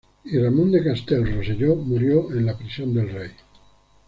[0.25, 3.31] Y Ramon de Castell Rosselló murió en la prisión del rey.